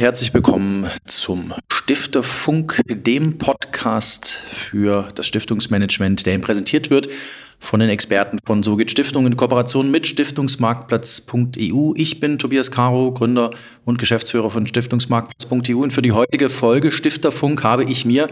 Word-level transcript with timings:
Herzlich 0.00 0.32
willkommen 0.32 0.88
zum 1.04 1.52
Stifterfunk, 1.70 2.80
dem 2.88 3.36
Podcast 3.36 4.28
für 4.28 5.08
das 5.14 5.26
Stiftungsmanagement, 5.26 6.24
der 6.24 6.32
Ihnen 6.32 6.42
präsentiert 6.42 6.88
wird 6.88 7.10
von 7.58 7.80
den 7.80 7.90
Experten 7.90 8.38
von 8.46 8.62
So 8.62 8.76
geht 8.76 8.90
Stiftung 8.90 9.26
in 9.26 9.36
Kooperation 9.36 9.90
mit 9.90 10.06
Stiftungsmarktplatz.eu. 10.06 11.92
Ich 11.96 12.18
bin 12.18 12.38
Tobias 12.38 12.70
Caro, 12.70 13.12
Gründer 13.12 13.50
und 13.84 13.98
Geschäftsführer 13.98 14.50
von 14.50 14.66
Stiftungsmarktplatz.eu 14.66 15.76
und 15.76 15.92
für 15.92 16.00
die 16.00 16.12
heutige 16.12 16.48
Folge 16.48 16.92
Stifterfunk 16.92 17.62
habe 17.62 17.84
ich 17.84 18.06
mir 18.06 18.30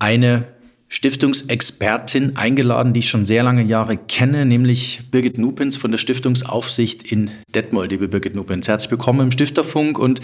eine 0.00 0.44
Stiftungsexpertin 0.88 2.36
eingeladen, 2.36 2.94
die 2.94 2.98
ich 2.98 3.08
schon 3.08 3.24
sehr 3.24 3.44
lange 3.44 3.62
Jahre 3.62 3.96
kenne, 3.96 4.44
nämlich 4.44 5.02
Birgit 5.12 5.38
Nupins 5.38 5.76
von 5.76 5.92
der 5.92 5.98
Stiftungsaufsicht 5.98 7.12
in 7.12 7.30
Detmold. 7.54 7.92
Liebe 7.92 8.08
Birgit 8.08 8.34
Nupins, 8.34 8.66
herzlich 8.66 8.90
willkommen 8.90 9.20
im 9.20 9.30
Stifterfunk 9.30 10.00
und 10.00 10.20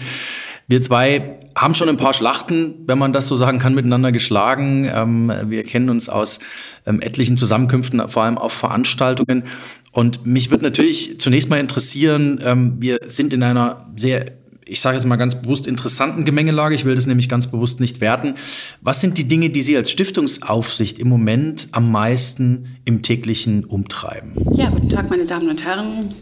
wir 0.67 0.81
zwei 0.81 1.39
haben 1.55 1.73
schon 1.73 1.89
ein 1.89 1.97
paar 1.97 2.13
Schlachten, 2.13 2.75
wenn 2.85 2.97
man 2.97 3.13
das 3.13 3.27
so 3.27 3.35
sagen 3.35 3.57
kann, 3.57 3.73
miteinander 3.73 4.11
geschlagen. 4.11 4.89
Ähm, 4.93 5.31
wir 5.45 5.63
kennen 5.63 5.89
uns 5.89 6.09
aus 6.09 6.39
ähm, 6.85 7.01
etlichen 7.01 7.37
Zusammenkünften, 7.37 8.07
vor 8.09 8.23
allem 8.23 8.37
auf 8.37 8.53
Veranstaltungen. 8.53 9.43
Und 9.91 10.25
mich 10.25 10.51
würde 10.51 10.65
natürlich 10.65 11.19
zunächst 11.19 11.49
mal 11.49 11.59
interessieren, 11.59 12.39
ähm, 12.43 12.75
wir 12.79 12.99
sind 13.07 13.33
in 13.33 13.43
einer 13.43 13.87
sehr 13.95 14.33
ich 14.69 14.81
sage 14.81 14.97
jetzt 14.97 15.05
mal 15.05 15.15
ganz 15.15 15.41
bewusst, 15.41 15.67
interessanten 15.67 16.25
Gemengelage. 16.25 16.75
Ich 16.75 16.85
will 16.85 16.95
das 16.95 17.07
nämlich 17.07 17.29
ganz 17.29 17.47
bewusst 17.47 17.79
nicht 17.79 18.01
werten. 18.01 18.35
Was 18.87 19.01
sind 19.01 19.17
die 19.17 19.27
Dinge, 19.27 19.49
die 19.49 19.61
Sie 19.61 19.75
als 19.75 19.91
Stiftungsaufsicht 19.91 20.97
im 20.97 21.09
Moment 21.09 21.67
am 21.73 21.91
meisten 21.91 22.77
im 22.85 23.01
täglichen 23.01 23.65
umtreiben? 23.65 24.31
Ja, 24.53 24.69
guten 24.69 24.87
Tag, 24.87 25.09
meine 25.09 25.25
Damen 25.25 25.49
und 25.49 25.65
Herren. 25.65 26.13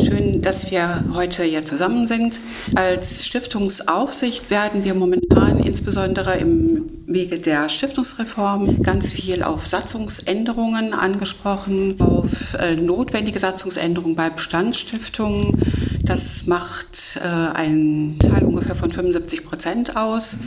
Schön, 0.00 0.40
dass 0.40 0.70
wir 0.70 1.02
heute 1.14 1.42
hier 1.42 1.64
zusammen 1.64 2.06
sind. 2.06 2.40
Als 2.76 3.26
Stiftungsaufsicht 3.26 4.48
werden 4.48 4.84
wir 4.84 4.94
momentan 4.94 5.58
insbesondere 5.58 6.36
im 6.36 6.84
Wege 7.08 7.40
der 7.40 7.68
Stiftungsreform 7.68 8.80
ganz 8.82 9.10
viel 9.10 9.42
auf 9.42 9.66
Satzungsänderungen 9.66 10.94
angesprochen, 10.94 12.00
auf 12.00 12.54
äh, 12.60 12.76
notwendige 12.76 13.40
Satzungsänderungen 13.40 14.14
bei 14.14 14.30
Bestandsstiftungen. 14.30 15.60
Das 16.04 16.46
macht 16.46 17.18
äh, 17.24 17.26
einen 17.26 18.20
Teil 18.20 18.44
ungefähr 18.44 18.76
von 18.76 18.92
75 18.92 19.44
Prozent 19.44 19.96
aus. 19.96 20.38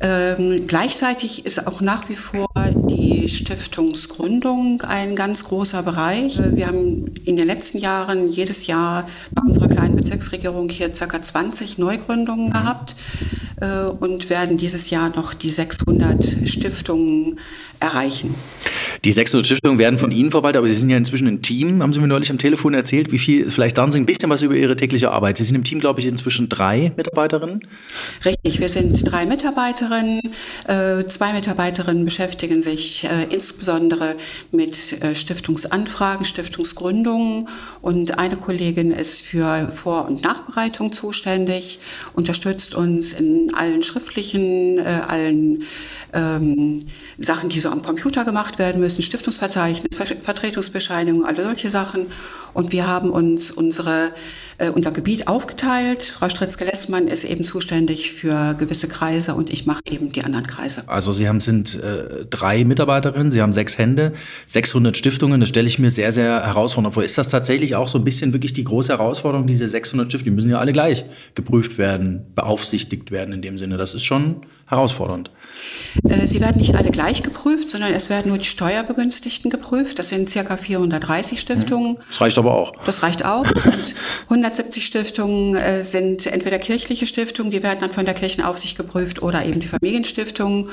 Ähm, 0.00 0.66
gleichzeitig 0.66 1.46
ist 1.46 1.66
auch 1.66 1.80
nach 1.80 2.08
wie 2.08 2.14
vor 2.14 2.48
die 2.88 3.28
Stiftungsgründung 3.28 4.82
ein 4.82 5.16
ganz 5.16 5.44
großer 5.44 5.82
Bereich. 5.82 6.40
Äh, 6.40 6.56
wir 6.56 6.66
haben 6.66 7.14
in 7.24 7.36
den 7.36 7.46
letzten 7.46 7.78
Jahren 7.78 8.28
jedes 8.28 8.66
Jahr 8.66 9.06
bei 9.32 9.42
unserer 9.42 9.68
kleinen 9.68 9.96
Bezirksregierung 9.96 10.68
hier 10.68 10.90
ca. 10.90 11.22
20 11.22 11.78
Neugründungen 11.78 12.52
gehabt 12.52 12.96
äh, 13.60 13.84
und 13.84 14.30
werden 14.30 14.56
dieses 14.56 14.90
Jahr 14.90 15.10
noch 15.10 15.34
die 15.34 15.50
600 15.50 16.48
Stiftungen 16.48 17.38
erreichen. 17.80 18.34
Die 19.04 19.12
600 19.12 19.44
Stiftungen 19.44 19.78
werden 19.78 19.98
von 19.98 20.10
Ihnen 20.10 20.30
verwaltet, 20.30 20.56
aber 20.56 20.66
Sie 20.66 20.74
sind 20.74 20.88
ja 20.88 20.96
inzwischen 20.96 21.28
ein 21.28 21.42
Team, 21.42 21.82
haben 21.82 21.92
Sie 21.92 22.00
mir 22.00 22.06
neulich 22.06 22.30
am 22.30 22.38
Telefon 22.38 22.72
erzählt. 22.72 23.12
Wie 23.12 23.18
viel, 23.18 23.50
vielleicht 23.50 23.76
sagen 23.76 23.92
Sie 23.92 24.00
ein 24.00 24.06
bisschen 24.06 24.30
was 24.30 24.40
über 24.40 24.54
Ihre 24.54 24.76
tägliche 24.76 25.10
Arbeit. 25.10 25.36
Sie 25.36 25.44
sind 25.44 25.56
im 25.56 25.64
Team, 25.64 25.78
glaube 25.78 26.00
ich, 26.00 26.06
inzwischen 26.06 26.48
drei 26.48 26.90
Mitarbeiterinnen? 26.96 27.60
Richtig, 28.24 28.60
wir 28.60 28.70
sind 28.70 29.12
drei 29.12 29.26
Mitarbeiterinnen. 29.26 30.22
Äh, 30.66 31.04
zwei 31.04 31.34
Mitarbeiterinnen 31.34 32.06
beschäftigen 32.06 32.62
sich 32.62 33.04
äh, 33.04 33.24
insbesondere 33.28 34.16
mit 34.52 35.02
äh, 35.02 35.14
Stiftungsanfragen, 35.14 36.24
Stiftungsgründungen 36.24 37.48
und 37.82 38.18
eine 38.18 38.36
Kollegin 38.36 38.90
ist 38.90 39.20
für 39.20 39.68
Vor- 39.70 40.08
und 40.08 40.22
Nachbereitung 40.22 40.92
zuständig, 40.92 41.78
unterstützt 42.14 42.74
uns 42.74 43.12
in 43.12 43.52
allen 43.54 43.82
schriftlichen, 43.82 44.80
allen 44.80 45.64
ähm, 46.14 46.84
Sachen, 47.18 47.48
die 47.48 47.60
so 47.60 47.70
am 47.70 47.82
Computer 47.82 48.24
gemacht 48.24 48.58
werden 48.58 48.80
müssen, 48.80 48.93
Stiftungsverzeichnis, 49.02 49.96
Vertretungsbescheinigung, 49.96 51.24
alle 51.24 51.42
solche 51.42 51.68
Sachen. 51.68 52.06
Und 52.54 52.72
wir 52.72 52.86
haben 52.86 53.10
uns 53.10 53.50
unsere, 53.50 54.12
äh, 54.58 54.70
unser 54.70 54.92
Gebiet 54.92 55.28
aufgeteilt. 55.28 56.04
Frau 56.04 56.28
Stritzke-Lessmann 56.28 57.08
ist 57.08 57.24
eben 57.24 57.44
zuständig 57.44 58.12
für 58.12 58.54
gewisse 58.54 58.88
Kreise 58.88 59.34
und 59.34 59.52
ich 59.52 59.66
mache 59.66 59.82
eben 59.90 60.12
die 60.12 60.24
anderen 60.24 60.46
Kreise. 60.46 60.84
Also 60.86 61.12
Sie 61.12 61.28
haben, 61.28 61.40
sind 61.40 61.74
äh, 61.74 62.24
drei 62.30 62.64
Mitarbeiterinnen, 62.64 63.30
Sie 63.30 63.42
haben 63.42 63.52
sechs 63.52 63.76
Hände, 63.76 64.12
600 64.46 64.96
Stiftungen. 64.96 65.40
Das 65.40 65.48
stelle 65.48 65.66
ich 65.66 65.78
mir 65.78 65.90
sehr, 65.90 66.12
sehr 66.12 66.46
herausfordernd 66.46 66.94
vor. 66.94 67.04
Ist 67.04 67.18
das 67.18 67.28
tatsächlich 67.28 67.74
auch 67.74 67.88
so 67.88 67.98
ein 67.98 68.04
bisschen 68.04 68.32
wirklich 68.32 68.52
die 68.52 68.64
große 68.64 68.92
Herausforderung, 68.92 69.46
diese 69.46 69.66
600 69.66 70.10
Stiftungen? 70.10 70.24
Die 70.24 70.36
müssen 70.36 70.50
ja 70.50 70.58
alle 70.58 70.72
gleich 70.72 71.04
geprüft 71.34 71.76
werden, 71.76 72.26
beaufsichtigt 72.34 73.10
werden 73.10 73.34
in 73.34 73.42
dem 73.42 73.58
Sinne. 73.58 73.76
Das 73.76 73.94
ist 73.94 74.04
schon 74.04 74.42
herausfordernd. 74.66 75.30
Äh, 76.08 76.26
sie 76.26 76.40
werden 76.40 76.58
nicht 76.58 76.74
alle 76.74 76.90
gleich 76.90 77.22
geprüft, 77.22 77.68
sondern 77.68 77.92
es 77.92 78.10
werden 78.10 78.28
nur 78.28 78.38
die 78.38 78.46
Steuerbegünstigten 78.46 79.50
geprüft. 79.50 79.98
Das 79.98 80.08
sind 80.08 80.32
ca. 80.32 80.56
430 80.56 81.40
Stiftungen. 81.40 81.98
Das 82.08 82.20
reicht 82.20 82.38
aber 82.44 82.56
auch. 82.56 82.72
Das 82.84 83.02
reicht 83.02 83.24
auch. 83.24 83.46
Und 83.46 83.94
170 84.28 84.84
Stiftungen 84.84 85.56
äh, 85.56 85.82
sind 85.82 86.26
entweder 86.26 86.58
kirchliche 86.58 87.06
Stiftungen, 87.06 87.50
die 87.50 87.62
werden 87.62 87.78
dann 87.80 87.90
von 87.90 88.04
der 88.04 88.14
Kirchenaufsicht 88.14 88.76
geprüft, 88.76 89.22
oder 89.22 89.44
eben 89.44 89.60
die 89.60 89.68
Familienstiftungen. 89.68 90.68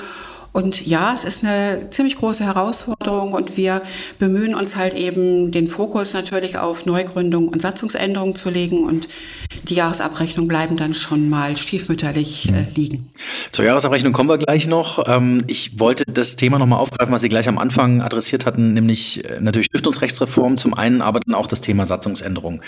Und 0.53 0.85
ja, 0.85 1.13
es 1.13 1.23
ist 1.23 1.45
eine 1.45 1.89
ziemlich 1.89 2.17
große 2.17 2.45
Herausforderung 2.45 3.31
und 3.31 3.55
wir 3.55 3.81
bemühen 4.19 4.53
uns 4.53 4.75
halt 4.75 4.95
eben, 4.95 5.51
den 5.51 5.67
Fokus 5.67 6.13
natürlich 6.13 6.57
auf 6.57 6.85
Neugründung 6.85 7.47
und 7.47 7.61
Satzungsänderungen 7.61 8.35
zu 8.35 8.49
legen 8.49 8.83
und 8.83 9.07
die 9.63 9.75
Jahresabrechnung 9.75 10.47
bleiben 10.47 10.75
dann 10.75 10.93
schon 10.93 11.29
mal 11.29 11.55
stiefmütterlich 11.55 12.49
äh, 12.49 12.65
liegen. 12.75 13.09
Zur 13.51 13.63
Jahresabrechnung 13.63 14.11
kommen 14.11 14.29
wir 14.29 14.37
gleich 14.37 14.67
noch. 14.67 15.07
Ähm, 15.07 15.43
ich 15.47 15.79
wollte 15.79 16.03
das 16.05 16.35
Thema 16.35 16.59
nochmal 16.59 16.79
aufgreifen, 16.79 17.13
was 17.13 17.21
Sie 17.21 17.29
gleich 17.29 17.47
am 17.47 17.57
Anfang 17.57 18.01
adressiert 18.01 18.45
hatten, 18.45 18.73
nämlich 18.73 19.23
äh, 19.23 19.39
natürlich 19.39 19.67
Stiftungsrechtsreform 19.67 20.57
zum 20.57 20.73
einen, 20.73 21.01
aber 21.01 21.21
dann 21.21 21.35
auch 21.35 21.47
das 21.47 21.61
Thema 21.61 21.85
Satzungsänderung. 21.85 22.61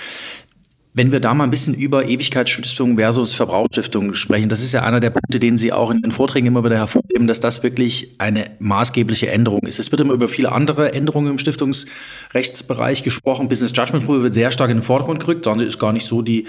Wenn 0.96 1.12
wir 1.12 1.20
da 1.20 1.34
mal 1.34 1.46
ein 1.46 1.50
bisschen 1.50 1.74
über 1.74 2.08
Ewigkeitsstiftung 2.08 2.98
versus 2.98 3.34
Verbrauchsstiftung 3.34 4.14
sprechen, 4.14 4.48
das 4.48 4.62
ist 4.62 4.74
ja 4.74 4.84
einer 4.84 5.00
der 5.00 5.10
Punkte, 5.10 5.40
den 5.40 5.58
Sie 5.58 5.74
auch 5.74 5.90
in 5.90 6.04
den 6.04 6.12
Vorträgen 6.12 6.46
immer 6.46 6.64
wieder 6.64 6.78
hervorheben, 6.78 7.26
dass 7.26 7.40
das 7.40 7.64
wirklich 7.64 8.14
eine 8.20 8.52
maßgebliche 8.60 9.30
Änderung 9.30 9.62
ist. 9.62 9.80
Es 9.80 9.92
wird 9.92 10.02
immer 10.02 10.14
über 10.14 10.28
viele 10.28 10.52
andere 10.52 10.94
Änderungen 10.94 11.32
im 11.32 11.40
Stiftungsrechtsbereich 11.40 13.02
gesprochen. 13.02 13.48
Business 13.48 13.74
Judgment 13.76 14.08
Rule 14.08 14.22
wird 14.22 14.36
sehr 14.36 14.52
stark 14.52 14.70
in 14.70 14.78
den 14.78 14.84
Vordergrund 14.84 15.20
gerückt. 15.20 15.46
Sie, 15.58 15.66
ist 15.66 15.80
gar 15.80 15.94
nicht 15.94 16.06
so 16.06 16.22
die 16.22 16.46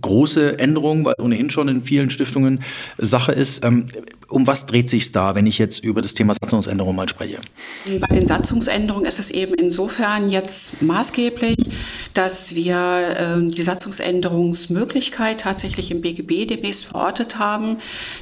große 0.00 0.58
Änderung, 0.58 1.04
weil 1.04 1.14
ohnehin 1.18 1.50
schon 1.50 1.68
in 1.68 1.82
vielen 1.82 2.08
Stiftungen 2.08 2.62
Sache 2.96 3.32
ist. 3.32 3.62
Um 4.32 4.46
was 4.46 4.64
dreht 4.64 4.88
sich 4.88 5.12
da, 5.12 5.34
wenn 5.34 5.46
ich 5.46 5.58
jetzt 5.58 5.84
über 5.84 6.00
das 6.00 6.14
Thema 6.14 6.32
Satzungsänderung 6.32 6.96
mal 6.96 7.06
spreche? 7.06 7.38
Bei 8.00 8.14
den 8.14 8.26
Satzungsänderungen 8.26 9.04
ist 9.04 9.18
es 9.18 9.30
eben 9.30 9.52
insofern 9.52 10.30
jetzt 10.30 10.80
maßgeblich, 10.80 11.56
dass 12.14 12.54
wir 12.54 12.76
äh, 12.76 13.50
die 13.50 13.60
Satzungsänderungsmöglichkeit 13.60 15.40
tatsächlich 15.40 15.90
im 15.90 16.00
BGB 16.00 16.48
demnächst 16.48 16.86
verortet 16.86 17.38
haben, 17.38 17.76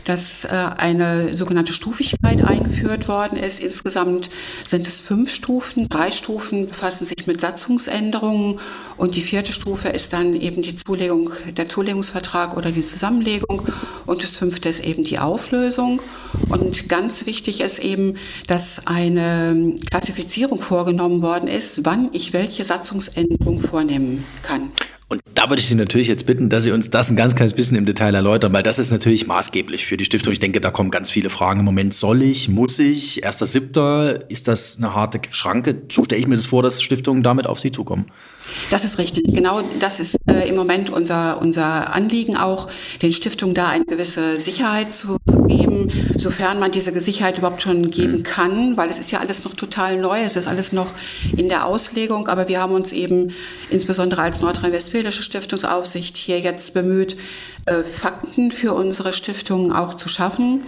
dass 0.05 0.47
äh, 0.47 0.49
eine 0.49 1.37
sogenannte 1.37 1.73
Stufigkeit 1.73 2.43
eingeführt 2.45 3.07
worden 3.07 3.39
ist. 3.39 3.61
Insgesamt 3.61 4.31
sind 4.67 4.89
es 4.89 4.99
fünf 4.99 5.31
Stufen. 5.31 5.89
Drei 5.89 6.11
Stufen 6.11 6.67
befassen 6.67 7.05
sich 7.05 7.29
mit 7.29 7.41
Satzungsänderungen 7.41 8.59
und 8.97 9.15
die 9.15 9.23
vierte 9.23 9.53
Stufe 9.53 9.89
ist 9.89 10.13
dann 10.13 10.35
eben 10.35 10.63
die 10.63 10.75
Zulegung, 10.75 11.31
der 11.57 11.69
Zulegungsvertrag 11.69 12.57
oder 12.57 12.73
die 12.73 12.83
Zusammenlegung 12.83 13.63
und 14.11 14.25
das 14.25 14.39
fünfte 14.39 14.69
ist 14.69 14.85
eben 14.85 15.05
die 15.05 15.21
Auflösung. 15.21 16.03
Und 16.49 16.89
ganz 16.89 17.27
wichtig 17.27 17.61
ist 17.61 17.79
eben, 17.79 18.17
dass 18.49 18.89
eine 18.89 19.77
Klassifizierung 19.89 20.59
vorgenommen 20.59 21.23
worden 21.23 21.49
ist, 21.49 21.85
wann 21.85 22.09
ich 22.13 22.33
welche 22.33 22.65
Satzungsänderung 22.65 23.61
vornehmen 23.61 24.25
kann. 24.43 24.73
Da 25.41 25.49
würde 25.49 25.63
ich 25.63 25.69
Sie 25.69 25.75
natürlich 25.75 26.07
jetzt 26.07 26.27
bitten, 26.27 26.51
dass 26.51 26.65
Sie 26.65 26.71
uns 26.71 26.91
das 26.91 27.09
ein 27.09 27.17
ganz 27.17 27.35
kleines 27.35 27.55
bisschen 27.55 27.79
im 27.79 27.87
Detail 27.87 28.15
erläutern, 28.15 28.53
weil 28.53 28.63
das 28.63 28.79
ist 28.79 28.91
natürlich 28.91 29.27
maßgeblich 29.27 29.87
für 29.87 29.97
die 29.97 30.05
Stiftung. 30.05 30.35
Ich 30.35 30.39
denke, 30.39 30.61
da 30.61 30.71
kommen 30.71 30.91
ganz 30.91 31.11
viele 31.11 31.31
Fragen 31.31 31.61
im 31.61 31.65
Moment. 31.65 31.95
Soll 31.95 32.21
ich, 32.21 32.51
muss 32.51 32.79
ich, 32.79 33.23
erster 33.23 33.47
Siebter, 33.47 34.31
ist 34.31 34.49
das 34.49 34.77
eine 34.77 34.95
harte 34.95 35.19
Schranke? 35.31 35.81
So 35.91 36.05
stelle 36.05 36.21
ich 36.21 36.27
mir 36.27 36.37
das 36.37 36.45
vor, 36.45 36.63
dass 36.63 36.83
Stiftungen 36.83 37.23
damit 37.23 37.47
auf 37.47 37.59
Sie 37.59 37.71
zukommen. 37.71 38.11
Das 38.71 38.85
ist 38.85 38.99
richtig. 38.99 39.25
Genau 39.35 39.63
das 39.79 39.99
ist 39.99 40.19
äh, 40.31 40.47
im 40.47 40.57
Moment 40.57 40.91
unser, 40.91 41.41
unser 41.41 41.95
Anliegen 41.95 42.37
auch, 42.37 42.69
den 43.01 43.13
Stiftungen 43.13 43.55
da 43.55 43.69
eine 43.69 43.87
gewisse 43.87 44.39
Sicherheit 44.39 44.93
zu 44.93 45.17
geben, 45.47 45.80
sofern 46.17 46.59
man 46.59 46.71
diese 46.71 46.99
Sicherheit 47.01 47.39
überhaupt 47.39 47.63
schon 47.63 47.91
geben 47.91 48.19
mhm. 48.19 48.23
kann, 48.23 48.77
weil 48.77 48.89
es 48.89 48.99
ist 48.99 49.11
ja 49.11 49.21
alles 49.21 49.45
noch 49.45 49.55
total 49.55 49.99
neu, 49.99 50.23
es 50.23 50.37
ist 50.37 50.49
alles 50.49 50.73
noch 50.73 50.93
in 51.37 51.49
der 51.49 51.67
Auslegung, 51.67 52.29
aber 52.29 52.49
wir 52.49 52.61
haben 52.61 52.75
uns 52.75 52.93
eben 52.93 53.33
insbesondere 53.71 54.23
als 54.23 54.41
nordrhein-westfälische 54.41 55.23
Stiftungsaufsicht 55.23 56.17
hier 56.17 56.41
jetzt 56.41 56.75
bemüht, 56.75 57.17
äh, 57.71 57.85
Fakten 57.85 58.51
für 58.51 58.75
unsere 58.75 59.13
Stiftungen 59.13 59.71
auch 59.71 59.95
zu 59.95 60.09
schaffen. 60.09 60.65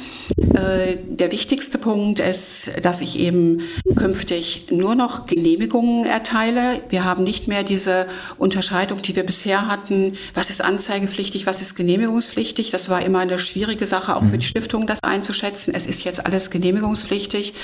Äh, 0.55 0.99
der 1.05 1.33
wichtigste 1.33 1.79
Punkt 1.79 2.21
ist, 2.21 2.71
dass 2.83 3.01
ich 3.01 3.19
eben 3.19 3.63
künftig 3.97 4.67
nur 4.71 4.95
noch 4.95 5.27
Genehmigungen 5.27 6.05
erteile. 6.07 6.81
Wir 6.91 7.03
haben 7.03 7.25
nicht 7.25 7.49
mehr 7.49 7.65
diese 7.65 8.07
Unterscheidung, 8.39 9.03
die 9.03 9.17
wir 9.17 9.25
bisher 9.25 9.67
hatten, 9.67 10.17
was 10.35 10.51
ist 10.51 10.63
anzeigepflichtig, 10.63 11.45
was 11.45 11.61
ist 11.61 11.75
genehmigungspflichtig. 11.75 12.71
Das 12.71 12.89
war 12.89 13.05
immer 13.05 13.19
eine 13.19 13.41
schwierige 13.41 13.87
Sache, 13.87 14.15
auch 14.15 14.23
für 14.23 14.39
die 14.39 14.47
mhm. 14.47 14.51
Stiftung 14.51 14.87
das 14.87 15.03
einzuschätzen. 15.03 15.75
Es 15.75 15.87
ist 15.87 16.05
jetzt 16.05 16.25
alles 16.25 16.51
genehmigungspflichtig. 16.51 17.55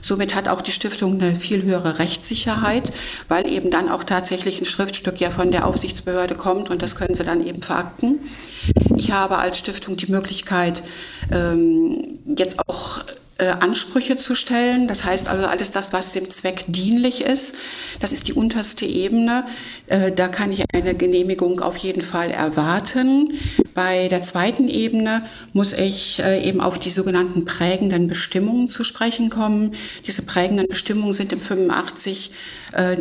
Somit 0.00 0.34
hat 0.34 0.48
auch 0.48 0.62
die 0.62 0.72
Stiftung 0.72 1.20
eine 1.20 1.36
viel 1.36 1.62
höhere 1.64 1.98
Rechtssicherheit, 1.98 2.92
weil 3.28 3.46
eben 3.46 3.70
dann 3.70 3.90
auch 3.90 4.04
tatsächlich 4.04 4.60
ein 4.60 4.64
Schriftstück 4.64 5.20
ja 5.20 5.30
von 5.30 5.50
der 5.50 5.66
Aufsichtsbehörde 5.66 6.34
kommt 6.34 6.70
und 6.70 6.80
das 6.80 6.96
können 6.96 7.14
sie 7.14 7.24
dann 7.24 7.46
eben 7.46 7.60
verakten. 7.60 8.20
Ich 8.94 9.12
habe 9.12 9.38
als 9.38 9.58
Stiftung 9.58 9.96
die 9.96 10.10
Möglichkeit, 10.10 10.82
ähm, 11.32 12.18
jetzt 12.24 12.58
auch 12.68 13.00
äh, 13.38 13.48
Ansprüche 13.48 14.16
zu 14.16 14.34
stellen. 14.34 14.88
Das 14.88 15.04
heißt 15.04 15.28
also 15.28 15.46
alles 15.46 15.70
das, 15.70 15.92
was 15.92 16.12
dem 16.12 16.30
Zweck 16.30 16.64
dienlich 16.68 17.20
ist. 17.20 17.54
Das 18.00 18.12
ist 18.12 18.28
die 18.28 18.32
unterste 18.32 18.86
Ebene. 18.86 19.44
Äh, 19.88 20.10
da 20.12 20.28
kann 20.28 20.52
ich 20.52 20.62
eine 20.72 20.94
Genehmigung 20.94 21.60
auf 21.60 21.76
jeden 21.76 22.00
Fall 22.00 22.30
erwarten. 22.30 23.34
Bei 23.74 24.08
der 24.08 24.22
zweiten 24.22 24.70
Ebene 24.70 25.22
muss 25.52 25.74
ich 25.74 26.20
äh, 26.20 26.48
eben 26.48 26.62
auf 26.62 26.78
die 26.78 26.88
sogenannten 26.88 27.44
prägenden 27.44 28.06
Bestimmungen 28.06 28.70
zu 28.70 28.84
sprechen 28.84 29.28
kommen. 29.28 29.72
Diese 30.06 30.22
prägenden 30.22 30.66
Bestimmungen 30.66 31.12
sind 31.12 31.30
im 31.34 31.40
85 31.40 32.30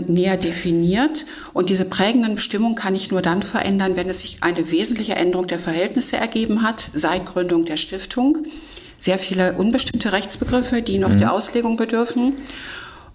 näher 0.07 0.37
definiert. 0.37 1.25
Und 1.53 1.69
diese 1.69 1.83
prägenden 1.83 2.35
Bestimmungen 2.35 2.75
kann 2.75 2.95
ich 2.95 3.11
nur 3.11 3.21
dann 3.21 3.43
verändern, 3.43 3.97
wenn 3.97 4.07
es 4.07 4.21
sich 4.21 4.37
eine 4.39 4.71
wesentliche 4.71 5.15
Änderung 5.15 5.47
der 5.47 5.59
Verhältnisse 5.59 6.15
ergeben 6.15 6.61
hat 6.61 6.89
seit 6.93 7.25
Gründung 7.25 7.65
der 7.65 7.75
Stiftung 7.75 8.45
sehr 9.05 9.19
viele 9.19 9.53
unbestimmte 9.53 10.11
Rechtsbegriffe, 10.11 10.81
die 10.81 10.97
noch 10.97 11.09
mhm. 11.09 11.19
der 11.19 11.31
Auslegung 11.31 11.77
bedürfen. 11.77 12.33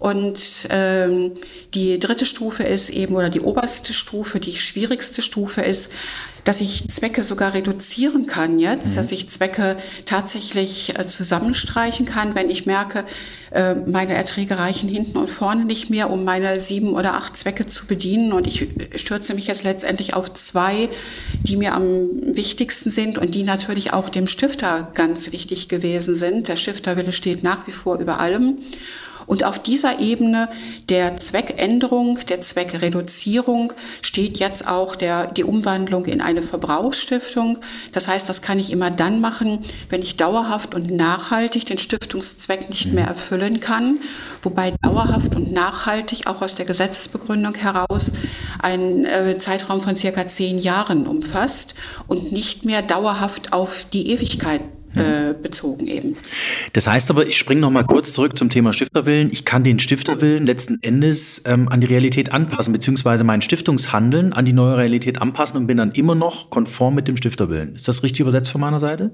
Und 0.01 0.67
ähm, 0.71 1.33
die 1.75 1.99
dritte 1.99 2.25
Stufe 2.25 2.63
ist 2.63 2.89
eben, 2.89 3.15
oder 3.15 3.29
die 3.29 3.39
oberste 3.39 3.93
Stufe, 3.93 4.39
die 4.39 4.55
schwierigste 4.55 5.21
Stufe 5.21 5.61
ist, 5.61 5.91
dass 6.43 6.59
ich 6.59 6.87
Zwecke 6.87 7.23
sogar 7.23 7.53
reduzieren 7.53 8.25
kann 8.25 8.57
jetzt, 8.57 8.93
mhm. 8.93 8.95
dass 8.95 9.11
ich 9.11 9.29
Zwecke 9.29 9.77
tatsächlich 10.07 10.97
äh, 10.97 11.05
zusammenstreichen 11.05 12.07
kann, 12.07 12.33
wenn 12.33 12.49
ich 12.49 12.65
merke, 12.65 13.05
äh, 13.51 13.75
meine 13.75 14.15
Erträge 14.15 14.57
reichen 14.57 14.89
hinten 14.89 15.19
und 15.19 15.29
vorne 15.29 15.65
nicht 15.65 15.91
mehr, 15.91 16.09
um 16.09 16.23
meine 16.23 16.59
sieben 16.59 16.95
oder 16.95 17.13
acht 17.13 17.37
Zwecke 17.37 17.67
zu 17.67 17.85
bedienen. 17.85 18.33
Und 18.33 18.47
ich 18.47 18.69
stürze 18.95 19.35
mich 19.35 19.45
jetzt 19.45 19.63
letztendlich 19.63 20.15
auf 20.15 20.33
zwei, 20.33 20.89
die 21.43 21.57
mir 21.57 21.75
am 21.75 22.09
wichtigsten 22.23 22.89
sind 22.89 23.19
und 23.19 23.35
die 23.35 23.43
natürlich 23.43 23.93
auch 23.93 24.09
dem 24.09 24.25
Stifter 24.25 24.87
ganz 24.95 25.31
wichtig 25.31 25.69
gewesen 25.69 26.15
sind. 26.15 26.47
Der 26.47 26.55
Stifterwille 26.55 27.11
steht 27.11 27.43
nach 27.43 27.67
wie 27.67 27.71
vor 27.71 27.99
über 27.99 28.19
allem. 28.19 28.57
Und 29.31 29.45
auf 29.45 29.59
dieser 29.63 30.01
Ebene 30.01 30.49
der 30.89 31.15
Zweckänderung, 31.15 32.19
der 32.27 32.41
Zweckreduzierung 32.41 33.71
steht 34.01 34.39
jetzt 34.39 34.67
auch 34.67 34.93
der, 34.93 35.27
die 35.27 35.45
Umwandlung 35.45 36.03
in 36.03 36.19
eine 36.19 36.41
Verbrauchsstiftung. 36.41 37.57
Das 37.93 38.09
heißt, 38.09 38.27
das 38.27 38.41
kann 38.41 38.59
ich 38.59 38.73
immer 38.73 38.91
dann 38.91 39.21
machen, 39.21 39.59
wenn 39.89 40.01
ich 40.01 40.17
dauerhaft 40.17 40.75
und 40.75 40.91
nachhaltig 40.91 41.65
den 41.65 41.77
Stiftungszweck 41.77 42.69
nicht 42.69 42.91
mehr 42.91 43.07
erfüllen 43.07 43.61
kann. 43.61 43.99
Wobei 44.41 44.73
dauerhaft 44.81 45.33
und 45.33 45.53
nachhaltig 45.53 46.27
auch 46.27 46.41
aus 46.41 46.55
der 46.55 46.65
Gesetzesbegründung 46.65 47.55
heraus 47.55 48.11
einen 48.61 49.05
äh, 49.05 49.37
Zeitraum 49.39 49.79
von 49.79 49.95
circa 49.95 50.27
zehn 50.27 50.57
Jahren 50.57 51.07
umfasst 51.07 51.73
und 52.07 52.33
nicht 52.33 52.65
mehr 52.65 52.81
dauerhaft 52.81 53.53
auf 53.53 53.85
die 53.93 54.09
Ewigkeit 54.09 54.59
äh, 54.95 55.33
bezogen 55.33 55.87
eben. 55.87 56.15
Das 56.73 56.87
heißt 56.87 57.09
aber, 57.09 57.25
ich 57.25 57.37
springe 57.37 57.61
noch 57.61 57.71
mal 57.71 57.83
kurz 57.83 58.13
zurück 58.13 58.37
zum 58.37 58.49
Thema 58.49 58.73
Stifterwillen. 58.73 59.29
Ich 59.31 59.45
kann 59.45 59.63
den 59.63 59.79
Stifterwillen 59.79 60.45
letzten 60.45 60.81
Endes 60.81 61.41
ähm, 61.45 61.69
an 61.69 61.81
die 61.81 61.87
Realität 61.87 62.31
anpassen, 62.31 62.73
beziehungsweise 62.73 63.23
mein 63.23 63.41
Stiftungshandeln 63.41 64.33
an 64.33 64.45
die 64.45 64.53
neue 64.53 64.77
Realität 64.77 65.21
anpassen 65.21 65.57
und 65.57 65.67
bin 65.67 65.77
dann 65.77 65.91
immer 65.91 66.15
noch 66.15 66.49
konform 66.49 66.95
mit 66.95 67.07
dem 67.07 67.17
Stifterwillen. 67.17 67.75
Ist 67.75 67.87
das 67.87 68.03
richtig 68.03 68.21
übersetzt 68.21 68.51
von 68.51 68.61
meiner 68.61 68.79
Seite? 68.79 69.11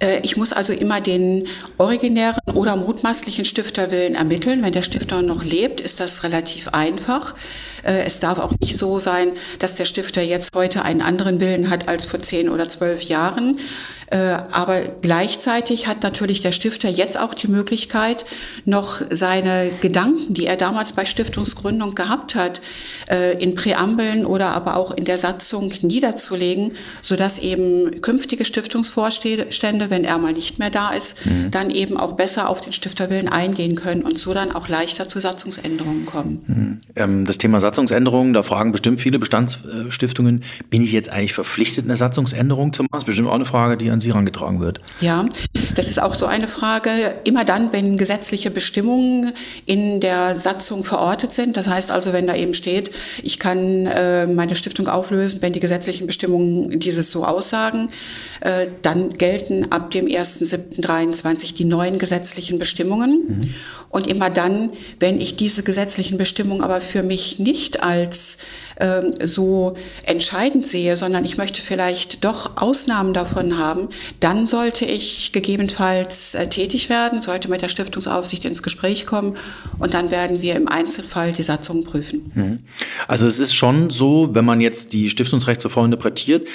Äh, 0.00 0.20
ich 0.22 0.36
muss 0.36 0.52
also 0.52 0.72
immer 0.72 1.00
den 1.00 1.46
originären 1.76 2.40
oder 2.54 2.76
mutmaßlichen 2.76 3.44
Stifterwillen 3.44 4.14
ermitteln. 4.14 4.62
Wenn 4.62 4.72
der 4.72 4.82
Stifter 4.82 5.22
noch 5.22 5.44
lebt, 5.44 5.80
ist 5.80 6.00
das 6.00 6.22
relativ 6.22 6.68
einfach. 6.68 7.34
Äh, 7.82 8.04
es 8.04 8.20
darf 8.20 8.38
auch 8.38 8.52
nicht 8.60 8.76
so 8.76 8.98
sein, 8.98 9.32
dass 9.58 9.74
der 9.74 9.84
Stifter 9.84 10.22
jetzt 10.22 10.54
heute 10.54 10.82
einen 10.82 11.02
anderen 11.02 11.40
Willen 11.40 11.70
hat 11.70 11.88
als 11.88 12.06
vor 12.06 12.20
zehn 12.20 12.48
oder 12.48 12.68
zwölf 12.68 13.02
Jahren. 13.02 13.58
Äh, 14.10 14.38
aber 14.52 14.80
gleichzeitig 15.02 15.86
hat 15.86 16.02
natürlich 16.02 16.40
der 16.40 16.52
Stifter 16.52 16.88
jetzt 16.88 17.20
auch 17.20 17.34
die 17.34 17.48
Möglichkeit, 17.48 18.24
noch 18.64 19.02
seine 19.10 19.70
Gedanken, 19.82 20.32
die 20.32 20.46
er 20.46 20.56
damals 20.56 20.92
bei 20.92 21.04
Stiftungsgründung 21.04 21.94
gehabt 21.94 22.34
hat, 22.34 22.62
äh, 23.10 23.42
in 23.42 23.54
Präambeln 23.54 24.24
oder 24.24 24.50
aber 24.50 24.76
auch 24.76 24.92
in 24.92 25.04
der 25.04 25.18
Satzung 25.18 25.72
niederzulegen, 25.82 26.72
sodass 27.02 27.38
eben 27.38 28.00
künftige 28.00 28.44
Stiftungsvorstände, 28.44 29.90
wenn 29.90 30.04
er 30.04 30.16
mal 30.18 30.32
nicht 30.32 30.58
mehr 30.58 30.70
da 30.70 30.90
ist, 30.90 31.26
mhm. 31.26 31.50
dann 31.50 31.70
eben 31.70 31.98
auch 31.98 32.14
besser 32.14 32.48
auf 32.48 32.62
den 32.62 32.72
Stifterwillen 32.72 33.28
eingehen 33.28 33.74
können 33.74 34.02
und 34.02 34.18
so 34.18 34.32
dann 34.32 34.52
auch 34.52 34.68
leichter 34.68 35.08
zu 35.08 35.20
Satzungsänderungen 35.20 36.06
kommen. 36.06 36.44
Mhm. 36.46 36.78
Ähm, 36.96 37.24
das 37.26 37.36
Thema 37.36 37.60
Satzungsänderungen, 37.60 38.32
da 38.32 38.42
fragen 38.42 38.72
bestimmt 38.72 39.00
viele 39.00 39.18
Bestandsstiftungen, 39.18 40.44
bin 40.70 40.82
ich 40.82 40.92
jetzt 40.92 41.10
eigentlich 41.10 41.34
verpflichtet, 41.34 41.84
eine 41.84 41.96
Satzungsänderung 41.96 42.72
zu 42.72 42.84
machen? 42.84 42.90
Das 42.92 43.02
ist 43.02 43.06
bestimmt 43.06 43.28
auch 43.28 43.34
eine 43.34 43.44
Frage, 43.44 43.76
die 43.76 43.97
an 43.98 44.00
Sie 44.00 44.10
herangetragen 44.10 44.60
wird. 44.60 44.80
Ja, 45.00 45.26
das 45.74 45.88
ist 45.88 46.00
auch 46.00 46.14
so 46.14 46.26
eine 46.26 46.46
Frage. 46.46 47.14
Immer 47.24 47.44
dann, 47.44 47.72
wenn 47.72 47.98
gesetzliche 47.98 48.50
Bestimmungen 48.50 49.32
in 49.66 50.00
der 50.00 50.36
Satzung 50.36 50.84
verortet 50.84 51.32
sind, 51.32 51.56
das 51.56 51.68
heißt 51.68 51.90
also, 51.90 52.12
wenn 52.12 52.26
da 52.26 52.34
eben 52.34 52.54
steht, 52.54 52.92
ich 53.22 53.38
kann 53.38 53.86
äh, 53.86 54.26
meine 54.26 54.54
Stiftung 54.54 54.88
auflösen, 54.88 55.42
wenn 55.42 55.52
die 55.52 55.60
gesetzlichen 55.60 56.06
Bestimmungen 56.06 56.78
dieses 56.78 57.10
so 57.10 57.24
aussagen, 57.24 57.90
äh, 58.40 58.68
dann 58.82 59.12
gelten 59.14 59.72
ab 59.72 59.90
dem 59.90 60.06
1.7.23 60.06 61.54
die 61.54 61.64
neuen 61.64 61.98
gesetzlichen 61.98 62.58
Bestimmungen. 62.58 63.10
Mhm. 63.28 63.54
Und 63.90 64.06
immer 64.06 64.30
dann, 64.30 64.70
wenn 65.00 65.20
ich 65.20 65.36
diese 65.36 65.62
gesetzlichen 65.62 66.18
Bestimmungen 66.18 66.62
aber 66.62 66.80
für 66.80 67.02
mich 67.02 67.38
nicht 67.38 67.82
als 67.82 68.38
ähm, 68.78 69.10
so 69.24 69.74
entscheidend 70.04 70.66
sehe, 70.66 70.96
sondern 70.96 71.24
ich 71.24 71.36
möchte 71.36 71.62
vielleicht 71.62 72.24
doch 72.24 72.56
Ausnahmen 72.56 73.12
davon 73.12 73.58
haben, 73.58 73.88
dann 74.20 74.46
sollte 74.46 74.84
ich 74.84 75.32
gegebenenfalls 75.32 76.34
äh, 76.34 76.48
tätig 76.48 76.88
werden, 76.88 77.22
sollte 77.22 77.50
mit 77.50 77.62
der 77.62 77.68
Stiftungsaufsicht 77.68 78.44
ins 78.44 78.62
Gespräch 78.62 79.06
kommen 79.06 79.36
und 79.78 79.94
dann 79.94 80.10
werden 80.10 80.42
wir 80.42 80.54
im 80.56 80.68
Einzelfall 80.68 81.32
die 81.32 81.42
Satzung 81.42 81.84
prüfen. 81.84 82.30
Mhm. 82.34 82.58
Also 83.06 83.26
es 83.26 83.38
ist 83.38 83.54
schon 83.54 83.90
so, 83.90 84.28
wenn 84.32 84.44
man 84.44 84.60
jetzt 84.60 84.92
die 84.92 85.10
Stiftungsrechtsreform 85.10 85.86
interpretiert, 85.86 86.46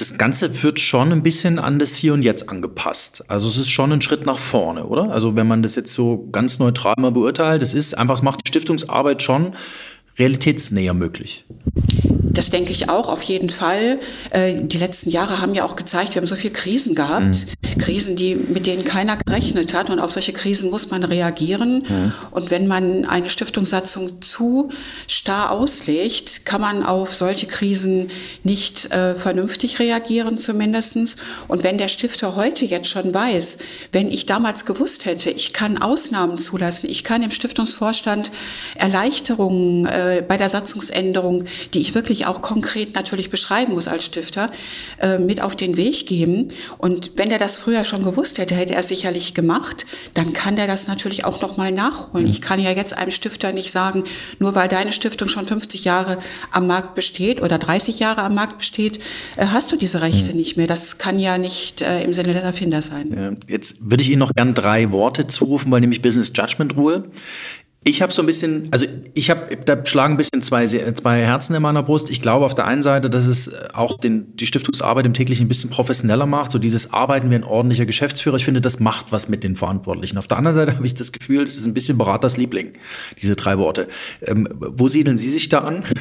das 0.00 0.16
Ganze 0.16 0.62
wird 0.62 0.80
schon 0.80 1.12
ein 1.12 1.22
bisschen 1.22 1.58
an 1.58 1.78
das 1.78 1.94
Hier 1.94 2.14
und 2.14 2.22
Jetzt 2.22 2.48
angepasst. 2.48 3.22
Also 3.28 3.48
es 3.48 3.58
ist 3.58 3.68
schon 3.68 3.92
ein 3.92 4.00
Schritt 4.00 4.24
nach 4.24 4.38
vorne, 4.38 4.86
oder? 4.86 5.10
Also 5.10 5.36
wenn 5.36 5.46
man 5.46 5.62
das 5.62 5.76
jetzt 5.76 5.92
so 5.92 6.26
ganz 6.32 6.58
neutral 6.58 6.94
mal 6.96 7.12
beurteilt, 7.12 7.62
es 7.62 7.74
ist 7.74 7.98
einfach, 7.98 8.14
es 8.14 8.22
macht 8.22 8.40
die 8.44 8.48
Stiftungsarbeit 8.48 9.22
schon 9.22 9.54
realitätsnäher 10.18 10.94
möglich. 10.94 11.46
Das 12.32 12.50
denke 12.50 12.72
ich 12.72 12.88
auch, 12.88 13.08
auf 13.08 13.22
jeden 13.22 13.50
Fall. 13.50 13.98
Äh, 14.30 14.54
die 14.62 14.78
letzten 14.78 15.10
Jahre 15.10 15.40
haben 15.40 15.54
ja 15.54 15.64
auch 15.64 15.76
gezeigt, 15.76 16.14
wir 16.14 16.20
haben 16.20 16.26
so 16.26 16.36
viele 16.36 16.52
Krisen 16.52 16.94
gehabt. 16.94 17.24
Mhm. 17.24 17.78
Krisen, 17.78 18.16
die, 18.16 18.34
mit 18.34 18.66
denen 18.66 18.84
keiner 18.84 19.16
gerechnet 19.16 19.74
hat. 19.74 19.90
Und 19.90 19.98
auf 19.98 20.12
solche 20.12 20.32
Krisen 20.32 20.70
muss 20.70 20.90
man 20.90 21.02
reagieren. 21.02 21.84
Mhm. 21.88 22.12
Und 22.30 22.50
wenn 22.50 22.66
man 22.66 23.04
eine 23.04 23.30
Stiftungssatzung 23.30 24.22
zu 24.22 24.70
starr 25.06 25.50
auslegt, 25.50 26.46
kann 26.46 26.60
man 26.60 26.84
auf 26.84 27.14
solche 27.14 27.46
Krisen 27.46 28.08
nicht 28.44 28.92
äh, 28.92 29.14
vernünftig 29.14 29.78
reagieren 29.78 30.38
zumindestens. 30.38 31.16
Und 31.48 31.64
wenn 31.64 31.78
der 31.78 31.88
Stifter 31.88 32.36
heute 32.36 32.64
jetzt 32.64 32.88
schon 32.88 33.12
weiß, 33.12 33.58
wenn 33.92 34.08
ich 34.08 34.26
damals 34.26 34.66
gewusst 34.66 35.04
hätte, 35.04 35.30
ich 35.30 35.52
kann 35.52 35.80
Ausnahmen 35.80 36.38
zulassen, 36.38 36.88
ich 36.88 37.04
kann 37.04 37.22
im 37.22 37.30
Stiftungsvorstand 37.30 38.30
Erleichterungen 38.76 39.86
äh, 39.86 40.24
bei 40.26 40.36
der 40.36 40.48
Satzungsänderung, 40.48 41.44
die 41.74 41.80
ich 41.80 41.94
wirklich 41.94 42.19
wirklich 42.20 42.26
auch 42.26 42.42
konkret 42.42 42.94
natürlich 42.94 43.30
beschreiben 43.30 43.74
muss 43.74 43.88
als 43.88 44.04
Stifter, 44.04 44.50
äh, 45.00 45.18
mit 45.18 45.42
auf 45.42 45.56
den 45.56 45.76
Weg 45.76 46.06
geben. 46.06 46.48
Und 46.78 47.12
wenn 47.16 47.30
er 47.30 47.38
das 47.38 47.56
früher 47.56 47.84
schon 47.84 48.04
gewusst 48.04 48.38
hätte, 48.38 48.54
hätte 48.54 48.74
er 48.74 48.80
es 48.80 48.88
sicherlich 48.88 49.34
gemacht, 49.34 49.86
dann 50.14 50.32
kann 50.32 50.56
der 50.56 50.66
das 50.66 50.86
natürlich 50.86 51.24
auch 51.24 51.40
nochmal 51.40 51.72
nachholen. 51.72 52.26
Ich 52.26 52.40
kann 52.40 52.60
ja 52.60 52.70
jetzt 52.70 52.96
einem 52.96 53.10
Stifter 53.10 53.52
nicht 53.52 53.70
sagen, 53.70 54.04
nur 54.38 54.54
weil 54.54 54.68
deine 54.68 54.92
Stiftung 54.92 55.28
schon 55.28 55.46
50 55.46 55.84
Jahre 55.84 56.18
am 56.52 56.66
Markt 56.66 56.94
besteht 56.94 57.42
oder 57.42 57.58
30 57.58 57.98
Jahre 57.98 58.22
am 58.22 58.34
Markt 58.34 58.58
besteht, 58.58 58.98
äh, 59.36 59.46
hast 59.46 59.72
du 59.72 59.76
diese 59.76 60.00
Rechte 60.00 60.30
mhm. 60.30 60.36
nicht 60.36 60.56
mehr. 60.56 60.66
Das 60.66 60.98
kann 60.98 61.18
ja 61.18 61.38
nicht 61.38 61.82
äh, 61.82 62.04
im 62.04 62.14
Sinne 62.14 62.34
des 62.34 62.42
Erfinders 62.42 62.88
sein. 62.88 63.38
Jetzt 63.46 63.90
würde 63.90 64.02
ich 64.02 64.10
Ihnen 64.10 64.18
noch 64.18 64.34
gern 64.34 64.54
drei 64.54 64.92
Worte 64.92 65.26
zurufen, 65.26 65.70
weil 65.70 65.80
nämlich 65.80 66.02
Business 66.02 66.32
Judgment 66.34 66.76
Rule. 66.76 67.04
Ich 67.82 68.02
habe 68.02 68.12
so 68.12 68.20
ein 68.22 68.26
bisschen, 68.26 68.68
also 68.72 68.84
ich 69.14 69.30
habe, 69.30 69.56
da 69.56 69.86
schlagen 69.86 70.14
ein 70.14 70.16
bisschen 70.18 70.42
zwei, 70.42 70.66
zwei 70.66 71.22
Herzen 71.22 71.54
in 71.54 71.62
meiner 71.62 71.82
Brust. 71.82 72.10
Ich 72.10 72.20
glaube 72.20 72.44
auf 72.44 72.54
der 72.54 72.66
einen 72.66 72.82
Seite, 72.82 73.08
dass 73.08 73.24
es 73.24 73.50
auch 73.72 73.96
den, 73.96 74.36
die 74.36 74.46
Stiftungsarbeit 74.46 75.06
im 75.06 75.14
täglichen 75.14 75.46
ein 75.46 75.48
bisschen 75.48 75.70
professioneller 75.70 76.26
macht, 76.26 76.50
so 76.50 76.58
dieses 76.58 76.92
Arbeiten 76.92 77.30
wie 77.30 77.36
ein 77.36 77.44
ordentlicher 77.44 77.86
Geschäftsführer. 77.86 78.36
Ich 78.36 78.44
finde, 78.44 78.60
das 78.60 78.80
macht 78.80 79.12
was 79.12 79.30
mit 79.30 79.44
den 79.44 79.56
Verantwortlichen. 79.56 80.18
Auf 80.18 80.26
der 80.26 80.36
anderen 80.36 80.54
Seite 80.54 80.74
habe 80.76 80.84
ich 80.84 80.92
das 80.92 81.10
Gefühl, 81.10 81.46
das 81.46 81.56
ist 81.56 81.64
ein 81.64 81.72
bisschen 81.72 81.96
Beraters 81.96 82.36
Liebling, 82.36 82.74
diese 83.22 83.34
drei 83.34 83.56
Worte. 83.56 83.88
Ähm, 84.26 84.46
wo 84.58 84.86
siedeln 84.86 85.16
Sie 85.16 85.30
sich 85.30 85.48
da 85.48 85.60
an? 85.60 85.84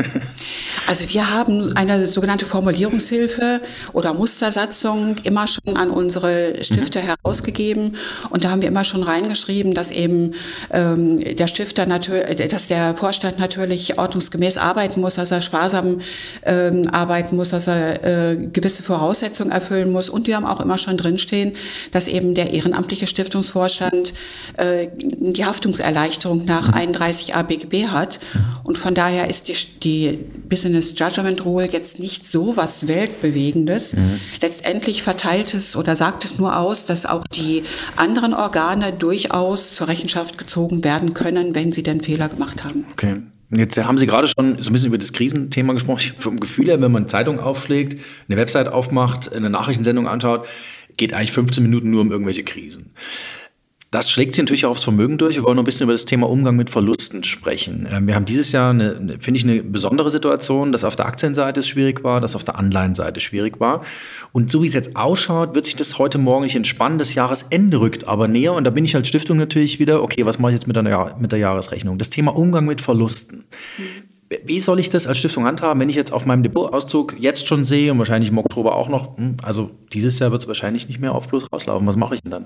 Also 0.88 1.14
wir 1.14 1.30
haben 1.30 1.72
eine 1.76 2.08
sogenannte 2.08 2.46
Formulierungshilfe 2.46 3.62
oder 3.94 4.16
Mustersatzung 4.16 5.18
immer 5.24 5.46
schon 5.46 5.78
an 5.78 5.92
unsere 5.92 6.56
Stifter 6.64 7.04
mhm. 7.04 7.06
herausgegeben 7.06 7.96
und 8.32 8.44
da 8.44 8.50
haben 8.50 8.64
wir 8.64 8.70
immer 8.70 8.84
schon 8.84 9.04
reingeschrieben, 9.04 9.76
dass 9.76 9.92
eben 9.92 10.34
ähm, 10.72 11.18
der 11.18 11.46
Stifter 11.46 11.69
Stifter 11.70 11.86
natürlich, 11.86 12.48
dass 12.48 12.68
der 12.68 12.96
Vorstand 12.96 13.38
natürlich 13.38 14.00
ordnungsgemäß 14.00 14.58
arbeiten 14.58 15.02
muss, 15.02 15.16
dass 15.16 15.30
er 15.30 15.40
sparsam 15.40 16.00
ähm, 16.44 16.88
arbeiten 16.92 17.36
muss, 17.36 17.50
dass 17.50 17.68
er 17.68 18.04
äh, 18.04 18.36
gewisse 18.52 18.82
Voraussetzungen 18.82 19.52
erfüllen 19.52 19.92
muss. 19.92 20.10
Und 20.10 20.26
wir 20.26 20.36
haben 20.36 20.46
auch 20.46 20.62
immer 20.62 20.80
schon 20.80 20.98
drinstehen, 20.98 21.54
dass 21.92 22.08
eben 22.08 22.34
der 22.34 22.54
ehrenamtliche 22.54 23.06
Stiftungsvorstand 23.06 24.14
äh, 24.58 24.88
die 24.98 25.46
Haftungserleichterung 25.46 26.46
nach 26.46 26.70
31 26.70 27.36
ABGB 27.36 27.88
hat. 27.88 28.20
Und 28.64 28.80
von 28.80 28.96
daher 28.96 29.30
ist 29.30 29.48
die, 29.48 29.56
die 29.84 30.20
Business 30.50 30.96
Judgment 30.98 31.46
Rule 31.46 31.70
jetzt 31.72 32.00
nicht 32.00 32.26
so 32.26 32.58
was 32.58 32.88
Weltbewegendes. 32.88 33.96
Mhm. 33.96 34.20
Letztendlich 34.42 35.04
verteilt 35.04 35.54
es 35.54 35.76
oder 35.76 35.96
sagt 35.96 36.26
es 36.26 36.40
nur 36.40 36.58
aus, 36.58 36.88
dass 36.88 37.06
auch 37.06 37.28
die 37.28 37.64
anderen 37.96 38.34
Organe 38.34 38.92
durchaus 38.92 39.74
zur 39.74 39.88
Rechenschaft 39.88 40.40
gezogen 40.40 40.84
werden 40.84 41.14
können, 41.14 41.54
wenn 41.60 41.74
sie 41.74 41.84
denn 41.84 42.00
Fehler 42.00 42.30
gemacht 42.30 42.64
haben. 42.64 42.86
Okay. 42.94 43.18
Jetzt 43.52 43.78
haben 43.78 43.98
Sie 43.98 44.06
gerade 44.06 44.28
schon 44.28 44.62
so 44.62 44.70
ein 44.70 44.74
bisschen 44.74 44.88
über 44.88 44.98
das 44.98 45.12
Krisenthema 45.12 45.74
gesprochen. 45.74 46.14
Vom 46.20 46.40
Gefühl 46.40 46.68
her, 46.68 46.80
wenn 46.82 46.92
man 46.92 47.08
Zeitung 47.08 47.40
aufschlägt, 47.40 48.00
eine 48.28 48.38
Website 48.38 48.68
aufmacht, 48.68 49.34
eine 49.34 49.50
Nachrichtensendung 49.50 50.08
anschaut, 50.08 50.48
geht 50.98 51.14
eigentlich 51.14 51.32
15 51.32 51.64
Minuten 51.64 51.90
nur 51.90 52.02
um 52.02 52.12
irgendwelche 52.12 52.44
Krisen. 52.44 52.92
Das 53.92 54.12
schlägt 54.12 54.36
sich 54.36 54.44
natürlich 54.44 54.68
auch 54.68 54.72
aufs 54.72 54.84
Vermögen 54.84 55.18
durch. 55.18 55.38
Wir 55.38 55.44
wollen 55.44 55.56
noch 55.56 55.64
ein 55.64 55.66
bisschen 55.66 55.86
über 55.86 55.94
das 55.94 56.06
Thema 56.06 56.30
Umgang 56.30 56.56
mit 56.56 56.70
Verlusten 56.70 57.24
sprechen. 57.24 57.88
Ähm, 57.92 58.06
wir 58.06 58.14
haben 58.14 58.26
dieses 58.26 58.52
Jahr, 58.52 58.70
eine, 58.70 59.18
finde 59.20 59.40
ich, 59.40 59.44
eine 59.44 59.64
besondere 59.64 60.12
Situation, 60.12 60.72
dass 60.72 60.84
auf 60.84 60.96
der 60.96 61.08
Aktienseite 61.08 61.62
es 61.62 61.68
schwierig 61.68 62.04
war, 62.04 62.22
dass 62.22 62.36
auf 62.36 62.44
der 62.44 62.60
Anleihenseite 62.60 63.20
schwierig 63.20 63.60
war. 63.60 63.84
Und 64.32 64.52
so 64.52 64.62
wie 64.62 64.68
es 64.68 64.76
jetzt 64.76 64.96
ausschaut, 64.96 65.56
wird 65.56 65.66
sich 65.66 65.76
das 65.76 65.98
heute 65.98 66.20
Morgen 66.20 66.44
nicht 66.44 66.56
entspannen. 66.56 67.00
Das 67.00 67.16
Jahresende 67.16 67.80
rückt 67.80 68.08
aber 68.08 68.28
näher. 68.28 68.54
Und 68.54 68.66
da 68.66 68.70
bin 68.70 68.86
ich 68.86 68.96
als 68.96 69.08
Stiftung 69.08 69.38
natürlich 69.38 69.80
wieder, 69.80 70.04
okay, 70.04 70.24
was 70.24 70.38
mache 70.38 70.52
ich 70.52 70.58
jetzt 70.58 70.68
mit 70.68 70.76
der, 70.76 71.16
mit 71.20 71.32
der 71.32 71.40
Jahresrechnung? 71.40 71.98
Das 71.98 72.12
Thema 72.12 72.36
Umgang 72.36 72.66
mit 72.66 72.82
Verlusten. 72.82 73.46
Wie 74.46 74.60
soll 74.60 74.80
ich 74.80 74.92
das 74.92 75.08
als 75.08 75.18
Stiftung 75.18 75.46
handhaben, 75.46 75.82
wenn 75.82 75.90
ich 75.90 75.96
jetzt 75.96 76.14
auf 76.14 76.28
meinem 76.28 76.44
Depotauszug 76.44 77.16
jetzt 77.18 77.48
schon 77.48 77.66
sehe 77.66 77.92
und 77.92 77.98
wahrscheinlich 77.98 78.30
im 78.30 78.38
Oktober 78.38 78.76
auch 78.76 78.88
noch, 78.88 79.18
hm, 79.18 79.38
also 79.42 79.72
dieses 79.92 80.20
Jahr 80.20 80.30
wird 80.30 80.44
es 80.44 80.48
wahrscheinlich 80.48 80.88
nicht 80.88 81.00
mehr 81.00 81.16
auf 81.16 81.28
Plus 81.28 81.52
rauslaufen. 81.52 81.88
Was 81.88 81.98
mache 81.98 82.14
ich 82.14 82.22
denn 82.22 82.30
dann? 82.30 82.46